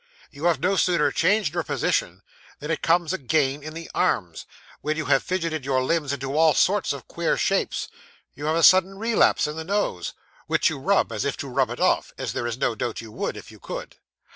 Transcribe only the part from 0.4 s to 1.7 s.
have no sooner changed your